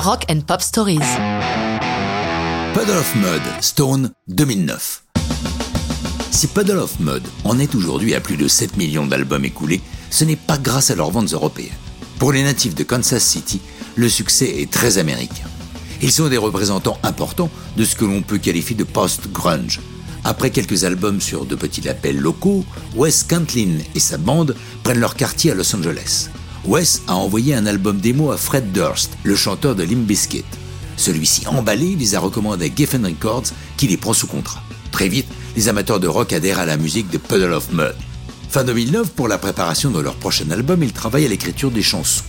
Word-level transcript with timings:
Rock 0.00 0.26
and 0.30 0.42
Pop 0.46 0.62
Stories. 0.62 1.00
Puddle 2.72 2.96
of 2.96 3.14
Mud, 3.16 3.42
Stone, 3.60 4.12
2009. 4.28 5.02
Si 6.30 6.46
Puddle 6.46 6.78
of 6.78 7.00
Mud 7.00 7.22
en 7.42 7.58
est 7.58 7.74
aujourd'hui 7.74 8.14
à 8.14 8.20
plus 8.20 8.36
de 8.36 8.46
7 8.46 8.76
millions 8.76 9.06
d'albums 9.06 9.44
écoulés, 9.44 9.80
ce 10.10 10.24
n'est 10.24 10.36
pas 10.36 10.56
grâce 10.56 10.92
à 10.92 10.94
leurs 10.94 11.10
ventes 11.10 11.32
européennes. 11.32 11.74
Pour 12.20 12.30
les 12.30 12.44
natifs 12.44 12.76
de 12.76 12.84
Kansas 12.84 13.24
City, 13.24 13.60
le 13.96 14.08
succès 14.08 14.60
est 14.60 14.70
très 14.70 14.98
américain. 14.98 15.48
Ils 16.00 16.12
sont 16.12 16.28
des 16.28 16.38
représentants 16.38 16.98
importants 17.02 17.50
de 17.76 17.84
ce 17.84 17.96
que 17.96 18.04
l'on 18.04 18.22
peut 18.22 18.38
qualifier 18.38 18.76
de 18.76 18.84
post-grunge. 18.84 19.80
Après 20.22 20.50
quelques 20.50 20.84
albums 20.84 21.20
sur 21.20 21.44
de 21.44 21.56
petits 21.56 21.80
labels 21.80 22.20
locaux, 22.20 22.64
Wes 22.94 23.24
Cantlin 23.24 23.78
et 23.96 24.00
sa 24.00 24.16
bande 24.16 24.54
prennent 24.84 25.00
leur 25.00 25.16
quartier 25.16 25.50
à 25.50 25.54
Los 25.54 25.74
Angeles. 25.74 26.30
Wes 26.66 27.02
a 27.06 27.14
envoyé 27.14 27.54
un 27.54 27.66
album 27.66 27.98
démo 27.98 28.30
à 28.30 28.36
Fred 28.36 28.72
Durst, 28.72 29.12
le 29.22 29.36
chanteur 29.36 29.74
de 29.74 29.84
Limp 29.84 30.06
Bizkit. 30.06 30.44
Celui-ci, 30.96 31.46
emballé, 31.46 31.94
les 31.96 32.14
a 32.14 32.20
recommandés 32.20 32.66
à 32.66 32.74
Geffen 32.74 33.06
Records, 33.06 33.44
qui 33.76 33.86
les 33.86 33.96
prend 33.96 34.12
sous 34.12 34.26
contrat. 34.26 34.62
Très 34.90 35.08
vite, 35.08 35.28
les 35.56 35.68
amateurs 35.68 36.00
de 36.00 36.08
rock 36.08 36.32
adhèrent 36.32 36.58
à 36.58 36.66
la 36.66 36.76
musique 36.76 37.10
de 37.10 37.18
Puddle 37.18 37.52
of 37.52 37.72
Mud. 37.72 37.94
Fin 38.50 38.64
2009, 38.64 39.10
pour 39.10 39.28
la 39.28 39.38
préparation 39.38 39.90
de 39.90 40.00
leur 40.00 40.16
prochain 40.16 40.50
album, 40.50 40.82
ils 40.82 40.92
travaillent 40.92 41.26
à 41.26 41.28
l'écriture 41.28 41.70
des 41.70 41.82
chansons. 41.82 42.24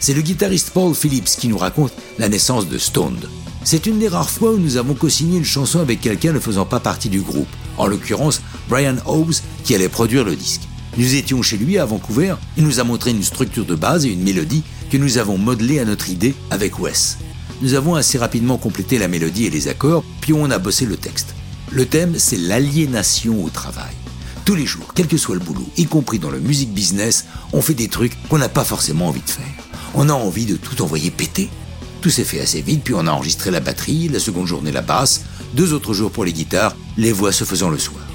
C'est 0.00 0.14
le 0.14 0.22
guitariste 0.22 0.70
Paul 0.70 0.94
Phillips 0.94 1.36
qui 1.38 1.48
nous 1.48 1.58
raconte 1.58 1.92
la 2.18 2.28
naissance 2.28 2.68
de 2.68 2.78
Stoned. 2.78 3.28
C'est 3.62 3.86
une 3.86 3.98
des 3.98 4.08
rares 4.08 4.30
fois 4.30 4.52
où 4.52 4.58
nous 4.58 4.78
avons 4.78 4.94
co-signé 4.94 5.38
une 5.38 5.44
chanson 5.44 5.80
avec 5.80 6.00
quelqu'un 6.00 6.32
ne 6.32 6.40
faisant 6.40 6.64
pas 6.64 6.80
partie 6.80 7.10
du 7.10 7.20
groupe, 7.20 7.48
en 7.76 7.86
l'occurrence 7.86 8.40
Brian 8.68 8.96
Hobbs 9.04 9.34
qui 9.64 9.74
allait 9.74 9.90
produire 9.90 10.24
le 10.24 10.34
disque. 10.34 10.62
Nous 10.96 11.14
étions 11.14 11.40
chez 11.42 11.56
lui 11.56 11.78
à 11.78 11.84
Vancouver, 11.84 12.34
il 12.56 12.64
nous 12.64 12.80
a 12.80 12.84
montré 12.84 13.10
une 13.12 13.22
structure 13.22 13.64
de 13.64 13.74
base 13.74 14.06
et 14.06 14.10
une 14.10 14.22
mélodie 14.22 14.64
que 14.90 14.96
nous 14.96 15.18
avons 15.18 15.38
modelée 15.38 15.78
à 15.78 15.84
notre 15.84 16.10
idée 16.10 16.34
avec 16.50 16.80
Wes. 16.80 17.18
Nous 17.62 17.74
avons 17.74 17.94
assez 17.94 18.18
rapidement 18.18 18.58
complété 18.58 18.98
la 18.98 19.06
mélodie 19.06 19.46
et 19.46 19.50
les 19.50 19.68
accords, 19.68 20.04
puis 20.20 20.32
on 20.32 20.50
a 20.50 20.58
bossé 20.58 20.86
le 20.86 20.96
texte. 20.96 21.34
Le 21.70 21.86
thème, 21.86 22.14
c'est 22.18 22.36
l'aliénation 22.36 23.44
au 23.44 23.50
travail. 23.50 23.94
Tous 24.44 24.56
les 24.56 24.66
jours, 24.66 24.92
quel 24.94 25.06
que 25.06 25.16
soit 25.16 25.36
le 25.36 25.40
boulot, 25.40 25.68
y 25.76 25.84
compris 25.84 26.18
dans 26.18 26.30
le 26.30 26.40
music 26.40 26.72
business, 26.72 27.26
on 27.52 27.62
fait 27.62 27.74
des 27.74 27.88
trucs 27.88 28.16
qu'on 28.28 28.38
n'a 28.38 28.48
pas 28.48 28.64
forcément 28.64 29.08
envie 29.08 29.20
de 29.20 29.30
faire. 29.30 29.44
On 29.94 30.08
a 30.08 30.12
envie 30.12 30.46
de 30.46 30.56
tout 30.56 30.82
envoyer 30.82 31.10
péter. 31.10 31.50
Tout 32.00 32.10
s'est 32.10 32.24
fait 32.24 32.40
assez 32.40 32.62
vite, 32.62 32.82
puis 32.82 32.94
on 32.94 33.06
a 33.06 33.12
enregistré 33.12 33.52
la 33.52 33.60
batterie, 33.60 34.08
la 34.08 34.18
seconde 34.18 34.46
journée 34.46 34.72
la 34.72 34.82
basse, 34.82 35.22
deux 35.54 35.72
autres 35.72 35.94
jours 35.94 36.10
pour 36.10 36.24
les 36.24 36.32
guitares, 36.32 36.74
les 36.96 37.12
voix 37.12 37.30
se 37.30 37.44
faisant 37.44 37.68
le 37.68 37.78
soir. 37.78 38.09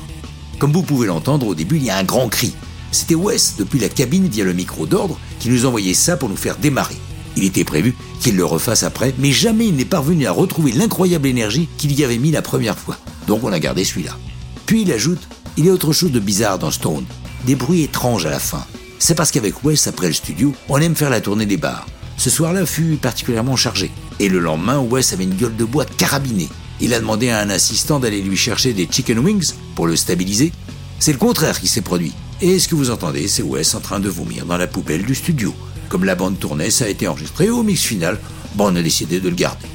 Comme 0.59 0.71
vous 0.71 0.83
pouvez 0.83 1.07
l'entendre, 1.07 1.47
au 1.47 1.55
début, 1.55 1.77
il 1.77 1.83
y 1.83 1.89
a 1.89 1.97
un 1.97 2.03
grand 2.03 2.29
cri. 2.29 2.53
C'était 2.91 3.15
Wes, 3.15 3.55
depuis 3.57 3.79
la 3.79 3.89
cabine 3.89 4.27
via 4.27 4.45
le 4.45 4.53
micro 4.53 4.85
d'ordre, 4.85 5.19
qui 5.39 5.49
nous 5.49 5.65
envoyait 5.65 5.93
ça 5.93 6.15
pour 6.15 6.29
nous 6.29 6.37
faire 6.37 6.57
démarrer. 6.57 6.95
Il 7.35 7.43
était 7.43 7.65
prévu 7.65 7.93
qu'il 8.21 8.37
le 8.37 8.45
refasse 8.45 8.83
après, 8.83 9.13
mais 9.19 9.31
jamais 9.31 9.67
il 9.67 9.75
n'est 9.75 9.83
parvenu 9.83 10.25
à 10.25 10.31
retrouver 10.31 10.71
l'incroyable 10.71 11.27
énergie 11.27 11.67
qu'il 11.77 11.93
y 11.93 12.05
avait 12.05 12.17
mis 12.17 12.31
la 12.31 12.41
première 12.41 12.77
fois. 12.77 12.97
Donc 13.27 13.43
on 13.43 13.51
a 13.51 13.59
gardé 13.59 13.83
celui-là. 13.83 14.17
Puis 14.65 14.83
il 14.83 14.91
ajoute 14.91 15.27
Il 15.57 15.65
y 15.65 15.69
a 15.69 15.73
autre 15.73 15.93
chose 15.93 16.11
de 16.11 16.19
bizarre 16.19 16.59
dans 16.59 16.71
Stone. 16.71 17.05
Des 17.45 17.55
bruits 17.55 17.83
étranges 17.83 18.25
à 18.25 18.29
la 18.29 18.39
fin. 18.39 18.65
C'est 18.97 19.15
parce 19.15 19.31
qu'avec 19.31 19.63
Wes, 19.63 19.87
après 19.87 20.07
le 20.07 20.13
studio, 20.13 20.53
on 20.69 20.77
aime 20.77 20.95
faire 20.95 21.09
la 21.09 21.21
tournée 21.21 21.45
des 21.45 21.57
bars. 21.57 21.85
Ce 22.17 22.29
soir-là 22.29 22.65
fut 22.65 22.95
particulièrement 22.95 23.55
chargé. 23.55 23.91
Et 24.19 24.29
le 24.29 24.39
lendemain, 24.39 24.79
Wes 24.79 25.13
avait 25.13 25.25
une 25.25 25.35
gueule 25.35 25.55
de 25.55 25.65
bois 25.65 25.85
carabinée. 25.85 26.49
Il 26.81 26.93
a 26.93 26.99
demandé 26.99 27.29
à 27.29 27.39
un 27.39 27.49
assistant 27.49 27.99
d'aller 27.99 28.21
lui 28.21 28.37
chercher 28.37 28.73
des 28.73 28.87
chicken 28.89 29.19
wings 29.19 29.53
pour 29.75 29.87
le 29.87 29.95
stabiliser. 29.95 30.51
C'est 30.99 31.13
le 31.13 31.17
contraire 31.17 31.59
qui 31.59 31.67
s'est 31.67 31.81
produit. 31.81 32.13
Et 32.41 32.59
ce 32.59 32.67
que 32.67 32.75
vous 32.75 32.91
entendez, 32.91 33.27
c'est 33.27 33.43
Wes 33.43 33.75
en 33.75 33.79
train 33.79 33.99
de 33.99 34.09
vomir 34.09 34.45
dans 34.45 34.57
la 34.57 34.67
poubelle 34.67 35.03
du 35.03 35.15
studio. 35.15 35.53
Comme 35.87 36.03
la 36.03 36.15
bande 36.15 36.39
tournait, 36.39 36.69
ça 36.69 36.85
a 36.85 36.89
été 36.89 37.07
enregistré 37.07 37.49
au 37.49 37.63
mix 37.63 37.81
final. 37.81 38.19
Bon, 38.55 38.71
on 38.71 38.75
a 38.75 38.81
décidé 38.81 39.19
de 39.19 39.29
le 39.29 39.35
garder. 39.35 39.67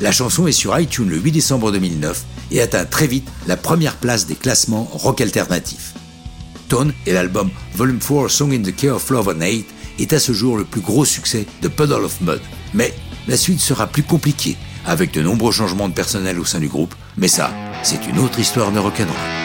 La 0.00 0.12
chanson 0.12 0.46
est 0.46 0.52
sur 0.52 0.78
iTunes 0.78 1.08
le 1.08 1.18
8 1.18 1.32
décembre 1.32 1.70
2009 1.72 2.24
et 2.50 2.60
atteint 2.60 2.84
très 2.84 3.06
vite 3.06 3.28
la 3.46 3.56
première 3.56 3.96
place 3.96 4.26
des 4.26 4.34
classements 4.34 4.88
rock 4.92 5.20
alternatif. 5.20 5.94
Tone 6.68 6.92
et 7.06 7.12
l'album 7.12 7.50
Volume 7.74 7.98
4 7.98 8.28
Song 8.28 8.52
in 8.52 8.62
the 8.62 8.74
Key 8.74 8.88
of 8.88 9.10
Love 9.10 9.28
and 9.36 9.42
Hate 9.42 9.66
est 9.98 10.12
à 10.12 10.18
ce 10.18 10.32
jour 10.32 10.56
le 10.56 10.64
plus 10.64 10.80
gros 10.80 11.04
succès 11.04 11.44
de 11.62 11.68
Puddle 11.68 12.04
of 12.04 12.20
Mud. 12.22 12.40
Mais 12.74 12.94
la 13.28 13.36
suite 13.36 13.60
sera 13.60 13.86
plus 13.86 14.02
compliquée, 14.02 14.56
avec 14.86 15.12
de 15.12 15.22
nombreux 15.22 15.52
changements 15.52 15.88
de 15.88 15.94
personnel 15.94 16.38
au 16.38 16.44
sein 16.44 16.58
du 16.58 16.68
groupe, 16.68 16.94
mais 17.16 17.28
ça, 17.28 17.52
c'est 17.82 18.06
une 18.06 18.18
autre 18.18 18.38
histoire 18.38 18.72
de 18.72 18.78
rock'n'roll. 18.78 19.39